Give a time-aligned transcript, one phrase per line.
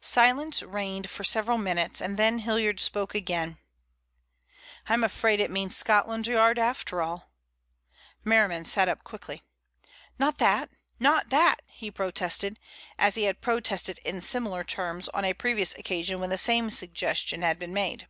[0.00, 3.58] Silence reigned for several minutes and then Hilliard spoke again.
[4.86, 7.30] "I'm afraid it means Scotland Yard after all."
[8.24, 9.42] Merriman sat up quickly.
[10.18, 12.58] "Not that, not that!" he protested,
[12.98, 17.42] as he had protested in similar terms on a previous occasion when the same suggestion
[17.42, 18.08] had been made.